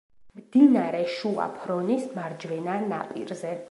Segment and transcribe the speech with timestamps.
[0.37, 3.59] მდინარე შუა ფრონის მარჯვენა ნაპირზე.